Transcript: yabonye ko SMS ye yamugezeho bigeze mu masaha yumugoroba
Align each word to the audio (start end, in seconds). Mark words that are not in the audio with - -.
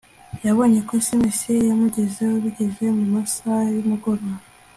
yabonye 0.45 0.79
ko 0.87 0.93
SMS 1.05 1.39
ye 1.53 1.59
yamugezeho 1.69 2.35
bigeze 2.43 2.85
mu 2.97 3.05
masaha 3.13 3.63
yumugoroba 3.75 4.29